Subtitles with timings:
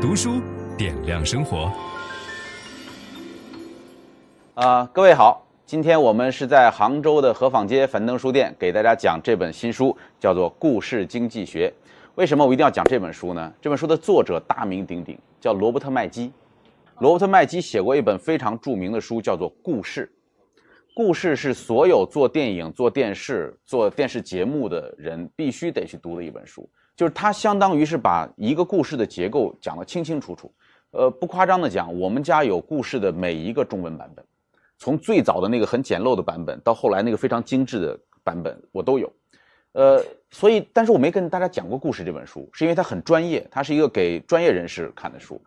[0.00, 0.40] 读书
[0.78, 1.70] 点亮生活。
[4.54, 11.70] 啊、各位好，今天我们是在杭州的河坊街樊登书店给大家讲这本新书，叫做《故事经济学》。
[12.14, 13.52] 为什么我一定要讲这本书呢？
[13.60, 16.32] 这本书的作者大名鼎鼎，叫罗伯特麦基。
[17.00, 20.10] 罗伯特麦基写过一本非常著名的书，叫做《故事》。
[20.94, 26.66] 故事是所有做电影、做电视、做电视节目的人必须得去读的一本书。
[27.00, 30.52] 就是它相当于是把一个故事的结构讲得清清楚楚。
[30.90, 34.22] 呃，不夸张的讲，我们家有故事的每一个中文版本，
[34.76, 39.10] 从最早的那个很简陋的版本，到后来那个非常精致的版本，我都有。
[39.72, 45.40] 呃，所以，但是我没跟大家讲过故事这本书，是因为它很专业，它是一个给专业人士看的书。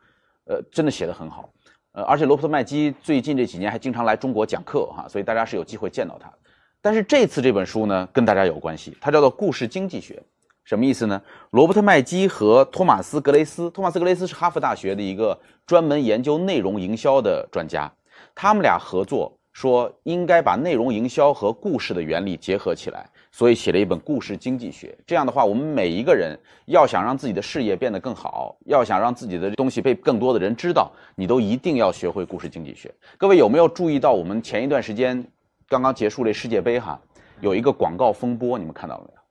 [0.45, 1.47] 呃，真的写得很好。
[1.91, 6.33] 呃，而且罗伯特麦基最近这几年还经常来中国讲课哈，所以大家是有机会见到他。
[6.81, 10.15] 但是这次这本书呢，跟大家有关系，它叫做《故事经济学》。
[10.63, 11.21] 什么意思呢？
[11.51, 17.91] 罗伯特麦基和托马斯格雷斯，托马斯格雷斯是哈佛大学的一个专门研究内容营销的专家，
[18.33, 24.97] 他们俩合作说应该把内容营销和故事的原理结合起来，所以写了一本故事经济学。
[25.05, 26.33] 这样的话，我们每一个人
[26.65, 32.89] 要想让自己的事业变得更好，要想让自己的东西被更多的人知道，你都一定要学会故事经济学。
[33.17, 35.23] 各位有没有注意到，我们前一段时间
[35.67, 36.99] 刚刚结束了世界杯哈，
[37.41, 39.22] 有一个广告风波，你们看到了没有？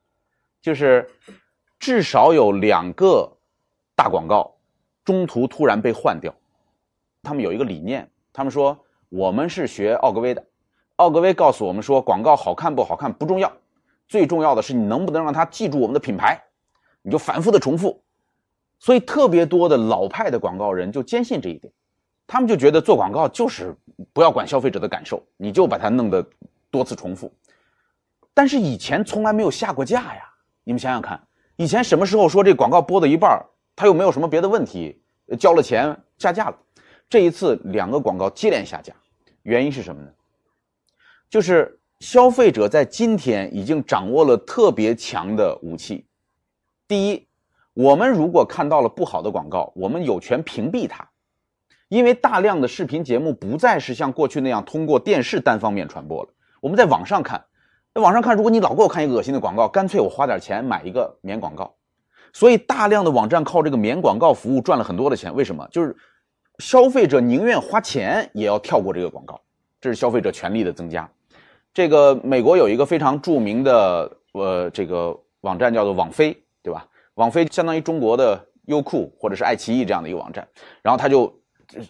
[0.62, 1.10] 就是
[1.78, 3.30] 至少有两个
[3.96, 4.54] 大广告
[5.04, 6.32] 中途突然被换掉。
[7.22, 10.44] 他们有一个理念，他们说我们是学奥格威的，
[10.96, 13.52] 奥格威告诉我们说广告好看不好看不重要，
[14.08, 16.40] 最重要的是你能不能让他记住我们的品牌，
[17.02, 18.00] 你就反复的重复。
[18.78, 21.72] 所以特别多的老派的广告人就坚信这一点，
[22.26, 23.76] 他们就觉得做广告就是
[24.12, 26.24] 不要管消费者的感受，你就把它弄得
[26.70, 27.32] 多次重复。
[28.34, 30.28] 但是以前从来没有下过架呀。
[30.64, 31.20] 你们想想看，
[31.56, 35.02] 以前什么时候说这广告播到一半，他又没有什么别的问题，
[35.38, 36.56] 交了钱下架了？
[37.08, 38.92] 这一次两个广告接连下架，
[39.42, 40.08] 原因是什么呢？
[41.28, 46.06] 就是消费者在今天已经掌握了特别强的武器。
[46.86, 47.26] 第一，
[47.74, 51.08] 我们如果看到了不好的广告，我们有权屏蔽它，
[51.88, 56.28] 因为大量的视频节目不再是像过去那样通过电视单方面传播了，
[56.60, 57.44] 我们在网上看。
[57.94, 61.74] 在网上看，如果你老给我看一个恶心的广告，干脆我花点钱买一个免广告。
[62.32, 65.34] 所以大量的网站靠这个免广告服务赚了很多的钱。
[65.34, 65.68] 为什么？
[65.70, 65.94] 就是
[66.58, 69.38] 消费者宁愿花钱也要跳过这个广告，
[69.78, 71.06] 这是消费者权利的增加。
[71.74, 76.86] 这个美国有一个非常著名的呃这个网站叫做网飞，对吧？
[77.14, 80.48] 网飞相当于中国的优酷或者是爱奇艺这样的一个网站，
[80.80, 81.30] 然后它就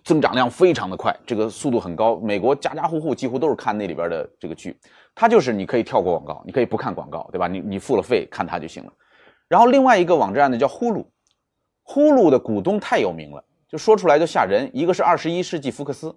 [0.04, 2.16] 增长量非常的快，这个速度很高。
[2.20, 4.78] 美国家家户户几乎都是看那里边的这个剧。
[5.14, 7.46] 它就是你可以跳过广告，你可以不看广告，对吧？
[7.46, 8.92] 你你付了费看它就行了。
[9.48, 11.04] 然后另外一个网站呢叫呼噜，
[11.82, 14.70] 呼噜的股东太有名了，就说出来就吓人。
[14.72, 16.16] 一个是二十一世纪福克斯，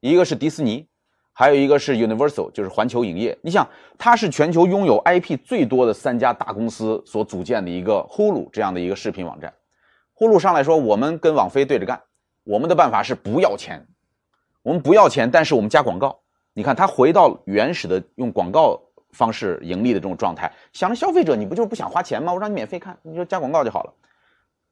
[0.00, 0.86] 一个是迪士尼，
[1.32, 3.38] 还有一个是 Universal，就是环球影业。
[3.40, 3.66] 你想，
[3.96, 9.50] 它是全球拥有 IP 最多的三家大公司所组建的一个呼噜这样的一个视频网站。
[10.12, 11.98] 呼噜上来说，我们跟网飞对着干，
[12.48, 13.86] 我们的办法是不要钱，
[14.62, 16.18] 我们不要钱，但是我们加广告。
[16.54, 18.80] 你看，他回到原始的用广告
[19.12, 22.32] 方式盈利的这种状态，想着消费者，你不就是不想花钱吗？
[22.32, 23.92] 我让你免费看，你就加广告就好了。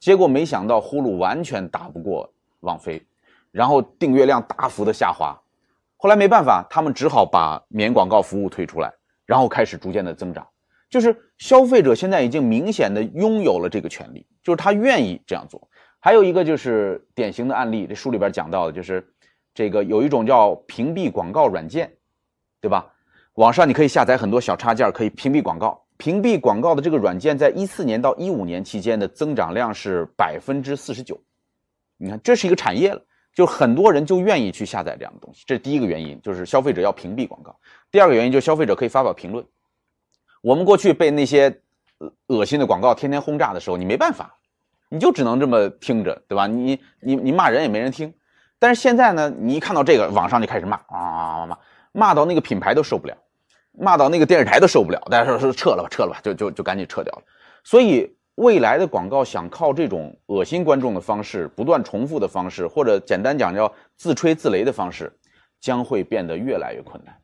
[0.01, 3.07] 结果没想到呼噜完全打不过网飞，
[3.51, 5.39] 然后订阅量大幅的下滑。
[5.99, 8.91] 后来没办法，他们只好把免广告服务推出来，
[9.27, 10.47] 然后开始逐渐的增长。
[10.89, 15.69] 就是消费者现在已经明显的拥有了这个权利，就是他愿意这样做。
[16.07, 19.05] 还有一个就是典型的案例，这书里边讲到的就是。
[19.53, 21.91] 这个有一种叫屏蔽广告软件，
[22.61, 22.93] 对吧？
[23.37, 25.83] 网上你可以下载很多小插件，可以屏蔽广告。
[25.97, 31.19] 屏蔽广告的这个软件，在一四年到一五年期间的增长量是百分之四十九。
[31.97, 33.03] 你看，这是一个产业了，
[33.35, 35.43] 就很多人就愿意去下载这样的东西。
[35.47, 37.59] 这是第一个原因，就是消费者要屏蔽广告。
[37.91, 39.43] 第二个原因就是消费者可以发表评论。
[40.43, 41.63] 我们过去被那些
[42.27, 44.36] 恶心的广告天天轰炸的时候，你没办法，
[44.97, 46.47] 你就只能这么听着，对吧？
[46.47, 48.13] 你你你骂人也没人听。
[48.59, 51.59] 但是现在呢，你一看到这个，网上就开始骂啊骂骂，
[51.93, 53.15] 骂到那个品牌都受不了，
[53.73, 57.23] 骂到那个电视台都受不了，大家说说撤了吧，撤了吧，就就就赶紧撤掉了。
[57.63, 65.13] 所以未来的广告想靠这种恶心观众的方式，不断重复的方式，或者简单讲叫自吹自擂的方式，
[65.61, 67.15] 将会变得越来越困难。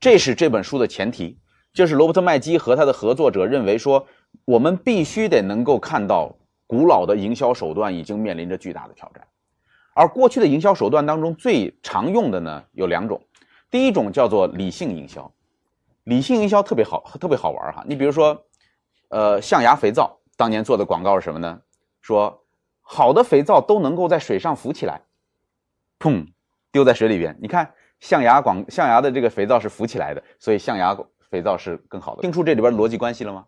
[0.00, 1.38] 这是这本书的前提，
[1.74, 4.06] 就是罗伯特麦基和他的合作者认为说，
[4.46, 6.34] 我们必须得能够看到
[6.66, 9.26] 古老的营销手段已经面临着巨大的挑战。
[9.92, 13.20] 而过去的营销手段当中最常用的呢，有两种，
[13.70, 15.32] 第一种叫做理性营销，
[16.02, 17.84] 理性营销特别好，特别好玩哈。
[17.86, 18.44] 你比如说，
[19.08, 21.60] 呃，象牙肥皂当年做的广告是什么呢？
[22.00, 22.44] 说
[22.82, 25.00] 好的肥皂都能够在水上浮起来，
[26.00, 26.26] 砰，
[26.72, 27.38] 丢在水里边。
[27.40, 30.98] 你看象牙广象牙的这个肥皂是浮起来的，所以象牙
[31.30, 32.22] 肥皂是更好的。
[32.22, 33.46] 听出这里边逻辑关系了吗？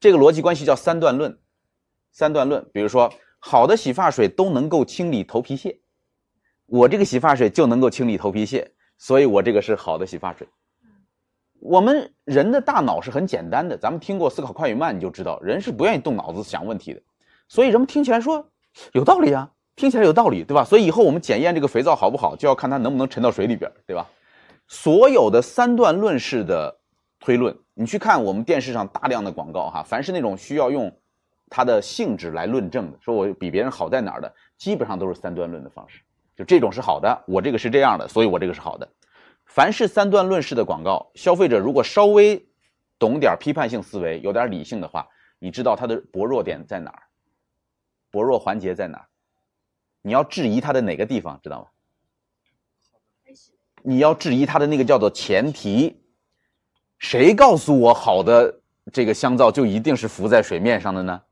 [0.00, 1.38] 这个逻辑关系叫三段论。
[2.16, 5.78] 三段论，比如说，好的洗发水都能够清理头皮屑，
[6.64, 10.48] 我这个洗发水就能够清理头皮屑，所以我这个是好的洗发水。
[11.60, 17.02] 我们人的大脑是很简单的，咱们听过思考快与慢，你就知道人是不愿意动脑子想问题的，
[17.48, 18.50] 所以人们听起来说。
[18.92, 20.64] 有道理啊，听起来有道理，对吧？
[20.64, 24.06] 所以以后我们检验这个肥皂好不好，就要看它能不能沉到水里边，对吧？
[24.68, 26.74] 所有的三段论式的
[27.20, 30.90] 推论，你去看我们电视上大量的广告，哈，凡是那种需要用
[31.48, 36.00] 它的性质来论证的，说我比别人好在哪儿的，基本上都是三段论的方式。
[36.34, 38.88] 就这种是好的，我这个是这样的，所以我这个是好的。
[39.44, 42.46] 凡是三段论式的广告，消费者如果稍微
[42.98, 45.08] 懂点批判性思维，有点理性的话，
[45.38, 47.02] 你知道它的薄弱点在哪儿？
[48.10, 49.06] 薄弱环节在哪儿？
[50.02, 51.68] 你要质疑它的哪个地方，知道吗？
[53.82, 56.02] 你要质疑它的那个叫做前提。
[56.98, 58.60] 谁告诉我好的
[58.92, 61.22] 这个香皂就一定是浮在水面上的呢？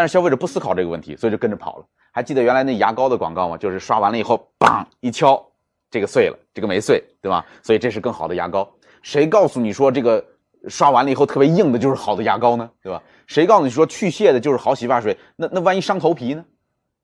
[0.00, 1.84] 但是消费者不思考这个问题，所以就跟着跑了。
[2.10, 3.58] 还记得原来那牙膏的广告吗？
[3.58, 5.46] 就是刷完了以后，梆一敲，
[5.90, 7.44] 这个碎了，这个没碎，对吧？
[7.62, 8.66] 所以这是更好的牙膏。
[9.02, 10.24] 谁告诉你说这个？
[10.68, 13.02] 刷完了以后特别硬的就是好的牙膏呢，对吧？
[13.26, 15.14] 谁告诉你说去屑的就是好洗发水？
[15.36, 16.42] 那那万一伤头皮呢？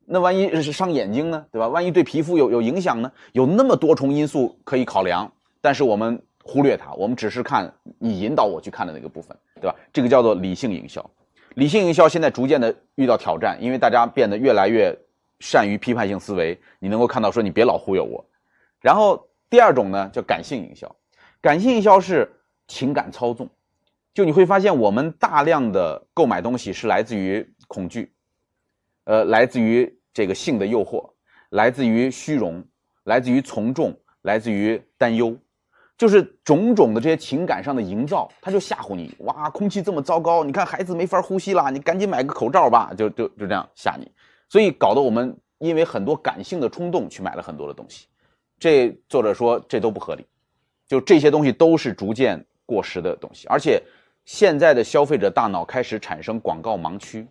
[0.07, 1.45] 那万一是伤眼睛呢？
[1.53, 1.69] 对吧？
[1.69, 3.13] 万一对皮肤有有影响呢？
[3.33, 9.75] 有那么多重因素可以考量，但是我们忽略它，我们只是看你引导我去看的那个部分，对吧？
[9.93, 11.03] 这个叫做理性营销。
[11.57, 14.97] 理性营销现在逐渐的遇到挑战，因为大家变得越来越
[15.41, 16.59] 善于批判性思维。
[16.79, 18.25] 你能够看到说你别老忽悠我。
[18.81, 20.97] 然后第二种呢叫感性营销，
[21.43, 22.33] 感性营销是。
[22.69, 23.49] 情感操纵，
[24.13, 28.13] 就你会发现，我们大量的购买东西是来自于恐惧，
[29.05, 31.13] 呃，来自于这个性的诱惑，
[31.51, 32.65] 来自于虚荣，
[33.05, 35.39] 来自于从众，来自于担忧，
[35.97, 39.15] 就是种种的这些情感上的营造，他就吓唬你。
[39.21, 44.11] 哇，空气这么糟糕，你看孩子没法呼吸了，你赶紧买个口罩吧，就就就这样吓你。
[44.49, 48.07] 所以搞得我们因为很多感性的冲动去买了很多的东西。
[48.59, 50.27] 这作者说这都不合理，
[50.87, 52.45] 就这些东西都是逐渐。
[52.69, 53.81] 过时的东西，而且
[54.25, 57.25] 现在的消费者大脑开始产生广告盲区。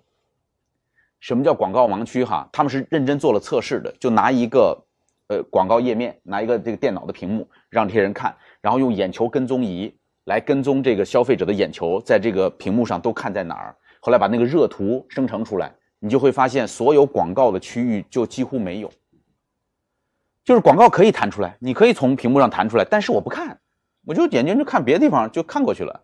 [1.20, 2.24] 什么叫广告盲区？
[2.24, 4.82] 哈，他们是认真做了测试的，就拿一个
[5.28, 9.96] 呃广告页面，拿一个这个电脑的屏幕，让这些人看，然后用眼球跟踪仪
[10.26, 13.76] 来跟踪这个消费者的眼球，在这个屏幕上都看在哪儿。
[14.00, 18.92] 后来把那个热图生成出来，你就会发现所有广告的区域就几乎没有，
[20.44, 23.60] 就是广告可以弹出来，你可以从屏幕上弹出来，但是我不看。
[24.08, 26.04] 我就眼睛就看别的地方，就看过去了，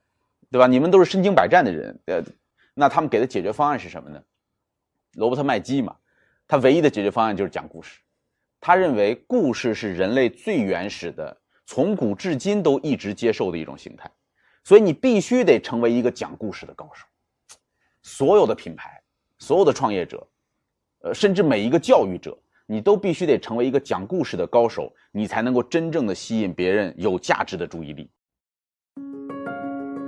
[0.49, 0.65] 对吧？
[0.65, 2.23] 你们都是身经百战的人，呃，
[2.73, 4.19] 那他们给的解决方案是什么呢？
[5.13, 5.95] 罗伯特麦基嘛，
[6.47, 7.99] 他唯一的解决方案就是讲故事。
[8.61, 11.35] 他认为故事是人类最原始的，
[11.65, 14.09] 从古至今都一直接受的一种形态，
[14.63, 17.05] 所以你必须得成为一个讲故事的高手。
[18.03, 19.01] 所有的品牌，
[19.39, 20.25] 所有的创业者，
[20.99, 22.37] 呃，甚至每一个教育者。
[22.67, 28.09] 你都必须得成为一个讲故事的高手，你才能够真正的吸引别人有价值的注意力。